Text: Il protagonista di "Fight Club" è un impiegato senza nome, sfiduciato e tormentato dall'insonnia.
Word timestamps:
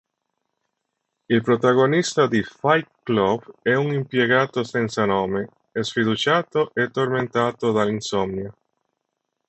Il 1.29 1.43
protagonista 1.43 2.25
di 2.25 2.41
"Fight 2.41 2.89
Club" 3.03 3.57
è 3.61 3.75
un 3.75 3.93
impiegato 3.93 4.63
senza 4.63 5.05
nome, 5.05 5.47
sfiduciato 5.79 6.71
e 6.73 6.89
tormentato 6.89 7.71
dall'insonnia. 7.71 8.51